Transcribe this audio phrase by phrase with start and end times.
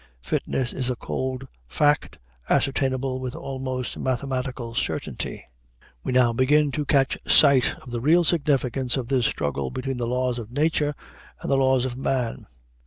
[0.23, 2.17] Fitness is a cold fact
[2.49, 5.45] ascertainable with almost mathematical certainty.
[6.01, 10.07] We now begin to catch sight of the real significance of this struggle between the
[10.07, 10.95] laws of nature
[11.39, 12.47] and the laws of man.